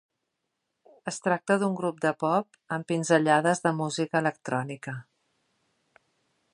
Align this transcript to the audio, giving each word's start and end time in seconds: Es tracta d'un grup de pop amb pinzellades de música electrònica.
Es 1.11 1.19
tracta 1.25 1.57
d'un 1.63 1.75
grup 1.81 1.99
de 2.05 2.13
pop 2.23 2.59
amb 2.79 2.89
pinzellades 2.93 3.63
de 3.67 3.77
música 3.83 4.23
electrònica. 4.27 4.99